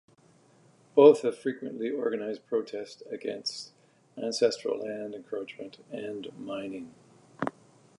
[0.95, 3.71] Both have frequently organized protests against
[4.17, 6.95] ancestral land encroachment and mining.